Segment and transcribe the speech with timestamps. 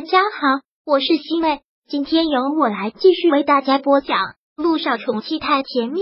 [0.00, 4.16] 大家好，我是西妹，今天由我来继续为大家播讲
[4.56, 6.00] 《路上宠妻太甜蜜》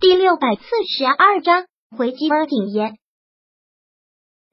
[0.00, 0.64] 第六百四
[0.98, 2.94] 十二章回击温景言。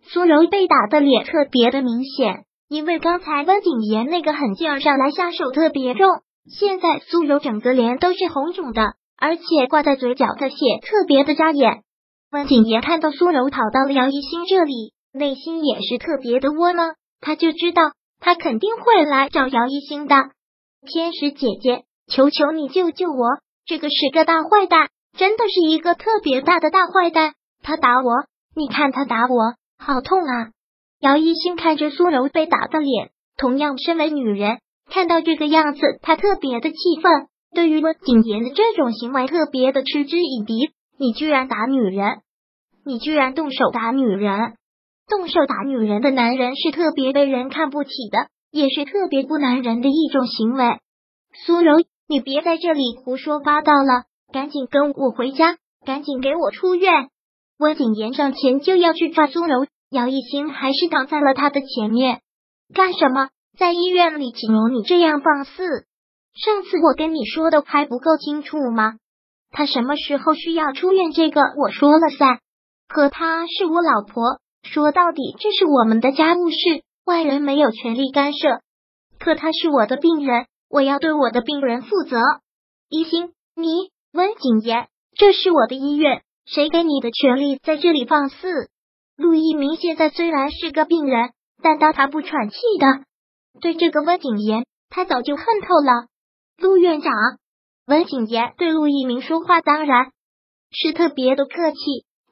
[0.04, 6.08] 苏柔被打的脸特别的明显，因为刚才温景言那个狠劲儿上来下手特别重，
[6.56, 11.82] 现在苏柔整个脸都是红肿的，而且挂在嘴角的血特别的扎眼。
[12.30, 14.94] 温景言看到苏柔跑到了姚一星这里。
[15.14, 17.82] 内心也是特别的窝囊，他就知道
[18.20, 20.16] 他肯定会来找姚一星的。
[20.88, 23.40] 天使姐姐，求求你救救我！
[23.66, 27.34] 这个是个大坏蛋，真的是一个特别大的大坏蛋。
[27.62, 30.52] 他打我，你看他打我，好痛啊！
[31.00, 34.60] 姚一星看着苏柔被打的脸，同样身为女人，
[34.90, 37.28] 看到这个样子，她特别的气愤。
[37.54, 40.72] 对于温景言的这种行为，特别的嗤之以鼻。
[40.98, 42.22] 你居然打女人，
[42.86, 44.54] 你居然动手打女人！
[45.12, 50.80] 动手打女人的男人是特别被人看不起的，也是特别不男人的一种行为。
[51.46, 57.10] 苏柔，你别在这里胡说八道了，赶紧跟我回家，赶紧给我出院！
[57.60, 62.22] 温景言上前就要去抓苏柔，姚一星还是挡在了他的前面。
[62.74, 63.28] 干什么？
[63.60, 65.52] 在医院里，岂容你这样放肆？
[66.34, 68.94] 上次我跟你说的还不够清楚吗？
[69.52, 71.12] 他什么时候需要出院？
[71.12, 72.40] 这个我说了算。
[72.88, 74.40] 可她是我老婆。
[74.64, 78.62] 说到底，这是我们的家务事，外人没有权利干涉。
[79.20, 82.18] 可他是我的病人，我要对我的病人负责。
[82.90, 84.88] 一心，你温景言，
[85.18, 88.70] 这是我的医院，谁给你的权利在这里放肆？
[89.16, 91.32] 陆一鸣现在虽然是个病人，
[91.62, 93.06] 但当他不喘气的。
[93.60, 96.08] 对这个温景言，他早就恨透了。
[96.58, 97.14] 陆院长，
[97.86, 100.12] 温景言对陆一鸣说话，当然
[100.72, 101.78] 是特别的客气。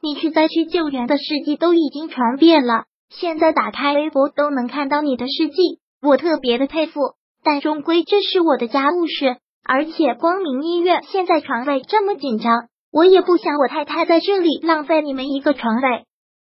[0.01, 7.01] 你去灾区救援的事迹都已经传遍了，现在打开微博都能看到你的事迹，我特别的佩服。
[7.43, 16.05] 但终归这是我的家务事，而且光明医院现在床位这么紧张，我也不想我太太在这里浪费你们一个床位。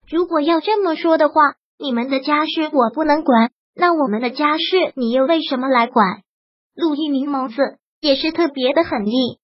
[0.08, 1.34] 如果要这么说的话，
[1.78, 6.22] 你们的家事我不能管，那我们的家事你又为什么来管？
[6.74, 9.38] 陆一鸣眸子也是特别的狠厉，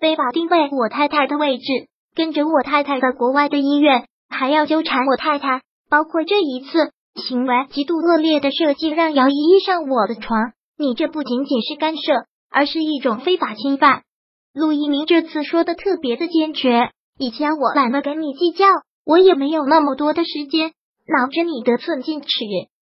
[0.00, 1.89] 非法定位我太太的位置。
[2.14, 10.52] 跟着我太太在国外的医院，还要纠缠我太太，包括这一次行为极度恶劣的设计，让姚依依上我的床。
[10.78, 14.02] 你这不仅仅是干涉，而是一种非法侵犯。
[14.54, 16.90] 陆一鸣这次说的特别的坚决。
[17.18, 18.66] 以前我懒得跟你计较，
[19.04, 20.72] 我也没有那么多的时间
[21.06, 22.28] 挠着你得寸进尺。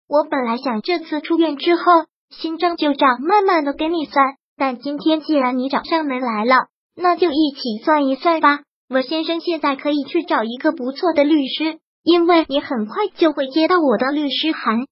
[0.08, 1.82] 我本来想这次出院之后，
[2.30, 6.54] 新账旧账慢慢的跟你算，但今天既然你找上门来了，
[6.94, 8.60] 那就一起算一算吧。
[8.90, 14.86] 我先生现在可以去找一个不错的律师，因为你很快就会接到我的律师函。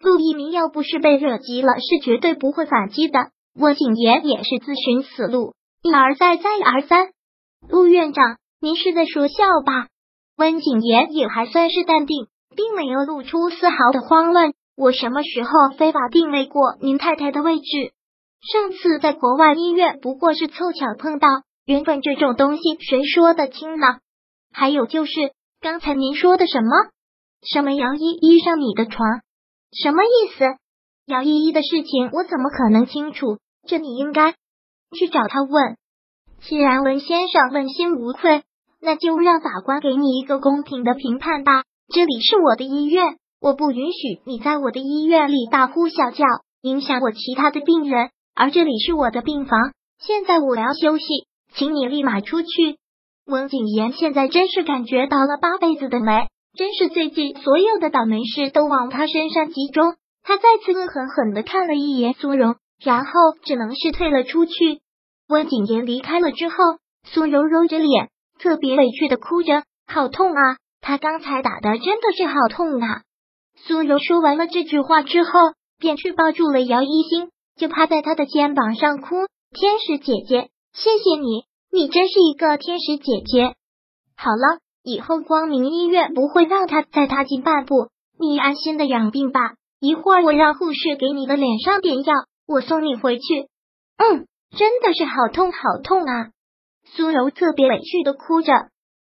[0.00, 3.30] 陆一鸣要不是被惹急了，是绝对不会反击的。
[3.54, 7.10] 温景言也是自寻死路，一而再，再而三。
[7.68, 9.88] 陆院长，您是在说笑吧？
[10.38, 14.54] 温景言也还算是淡定，并没有露出丝毫的慌乱。
[14.74, 17.92] 我什么时候非法定位过您太太的位置？
[18.40, 21.28] 上次在国外医院不过是凑巧碰到。
[21.64, 23.86] 缘分这种东西，谁说得清呢？
[24.52, 25.12] 还有就是
[25.60, 26.70] 刚才您说的什么？
[27.42, 29.20] 什么姚依依上你的床？
[29.72, 30.44] 什么意思？
[31.06, 33.38] 姚依依的事情我怎么可能清楚？
[33.66, 34.32] 这你应该
[34.96, 35.76] 去找他问。
[36.40, 38.42] 既然文先生问心无愧，
[38.80, 41.62] 那就让法官给你一个公平的评判吧。
[41.94, 46.24] 这里是我的医院，我不允许你在我的医院里大呼小叫，
[46.62, 48.10] 影响我其他的病人。
[48.34, 51.04] 而这里是我的病房，现在我要休息。
[51.54, 52.78] 请你立马出去！
[53.26, 56.26] 温景言现在真是感觉到了八辈子的霉，
[56.56, 59.94] 真是最近所有的倒霉事都往他身上集中。
[60.24, 63.10] 他再次恶狠狠的看了一眼苏柔，然后
[63.44, 64.80] 只能是退了出去。
[65.28, 66.54] 温景言离开了之后，
[67.04, 68.08] 苏柔揉着脸，
[68.38, 70.56] 特别委屈的哭着：“好痛啊！
[70.80, 73.02] 他刚才打的真的是好痛啊！”
[73.66, 75.30] 苏柔说完了这句话之后，
[75.78, 83.54] 便去抱住了姚一星，就趴在他的肩膀上哭：“天使姐姐。”谢谢你，你真是一个天使姐姐。
[84.16, 87.88] 好了，以后光明医院不会让他再踏进半步，
[88.18, 89.40] 你安心的养病吧。
[89.80, 92.14] 一会儿我让护士给你的脸上点药，
[92.46, 93.48] 我送你回去。
[93.98, 94.26] 嗯，
[94.56, 96.30] 真的是好痛好痛啊！
[96.84, 98.52] 苏柔特别委屈的哭着。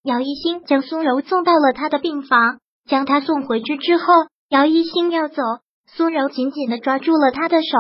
[0.03, 4.05] 姚一星将苏柔送到了他的病房，将他送回去之后，
[4.51, 5.43] 姚一星要走，
[5.87, 7.79] 苏柔紧紧的抓住了他的手。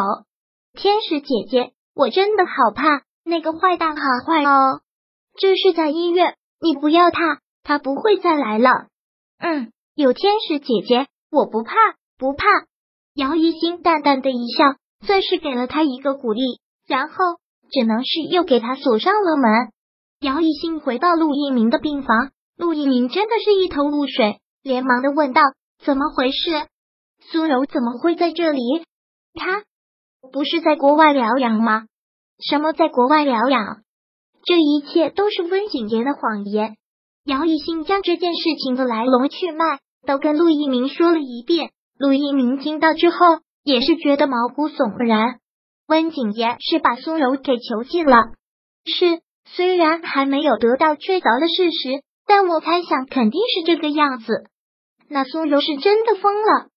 [0.72, 3.05] 天使姐姐，我真的好怕。
[3.28, 4.80] 那个坏蛋好坏哦！
[5.36, 8.70] 这是在医院，你不要他，他不会再来了。
[9.38, 11.74] 嗯，有天使姐姐，我不怕，
[12.16, 12.46] 不怕。
[13.14, 17.14] 姚一星淡淡的一笑，算是给了他一个鼓励，然后
[17.72, 19.72] 只能是又给他锁上了门。
[20.20, 25.42] 姚一星回到陆一鸣的病房，陆一鸣真的是一头雾水，连忙的问道
[25.84, 26.68] ：“怎么回事？
[27.32, 28.62] 苏柔怎么会在这里？
[29.34, 29.64] 他
[30.32, 31.86] 不是在国外疗养吗？
[32.38, 33.82] 什么在国外疗养？
[34.44, 36.76] 这一切都是温景言的谎言。”
[37.24, 41.70] 姚一星将这件事情的来龙去脉都跟陆一鸣说了一遍。
[41.98, 43.16] 陆一鸣听到之后
[43.64, 45.40] 也是觉得毛骨悚然。
[45.88, 48.16] 温景言是把苏柔给囚禁了，
[48.84, 54.44] 是虽然还没有得到确凿的事实，但我猜想肯定是这个样子。
[55.08, 56.68] 那苏柔是真的疯了？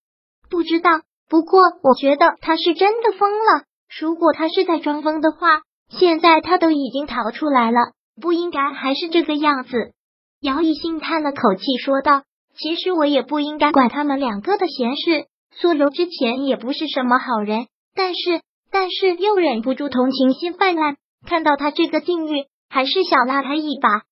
[0.50, 3.66] 不知道，不过我觉得他是真的疯了。
[4.00, 7.80] 如果他是在装疯的话，现在他都已经逃出来了，
[8.22, 9.94] 不应该还是这个样子。
[10.42, 12.24] 姚一兴叹了口气，说道
[12.56, 15.26] ：“其实我也不应该管他们两个的闲事。
[15.52, 18.42] 苏柔之前也不是什么好人，但是，
[18.72, 24.04] 但是又忍不住同情心泛滥，看到他这个境遇，还是想拉他一把。”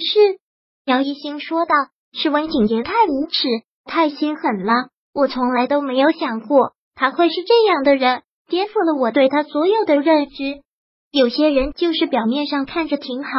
[0.00, 0.38] 是
[0.86, 1.74] 姚一兴说道
[2.16, 3.48] ：“是温景言太无耻，
[3.84, 4.72] 太心狠了。
[5.12, 10.62] 我从来都没有想过他会是这样的人，颠覆了我对他所有的认知。
[11.10, 13.30] 有些人就是表面上看着挺好，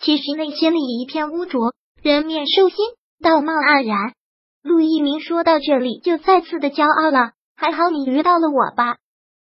[0.00, 2.76] 其实内心里一片污浊。”人面兽心，
[3.22, 4.14] 道貌岸然。
[4.62, 7.32] 陆一鸣说到这里，就再次的骄傲了。
[7.56, 8.96] 还好你遇到了我吧，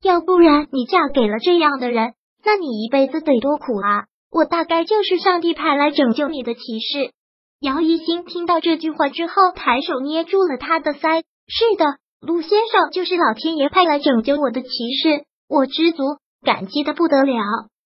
[0.01, 2.13] 要不然你嫁给了这样的人，
[2.45, 4.05] 那你一辈子得多苦啊！
[4.31, 7.11] 我大概就是上帝派来拯救你的骑士。
[7.59, 11.23] 姚一星听到这句话之后，抬手捏住了他的腮。
[11.47, 11.85] 是的，
[12.25, 16.03] 陆先生就是老天爷派来拯救我的骑士，我知足，
[16.41, 17.35] 感激的不得了。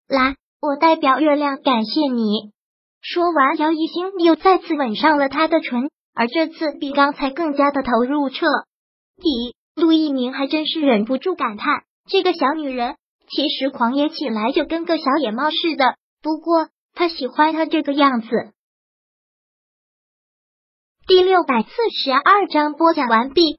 [0.06, 2.52] 来，我代表月亮感谢你。
[3.00, 8.46] 说完，姚一星又再次吻上了他的唇，而这次比刚才更加的投入彻
[9.16, 9.56] 底。
[9.74, 12.94] 陆一鸣还真是忍不住感叹：这个小女人
[13.28, 15.96] 其实狂野起来就跟个小野猫似的。
[16.22, 18.28] 不过他喜欢她这个样子。
[21.08, 21.68] 第六百四
[22.04, 23.58] 十二章播讲完毕。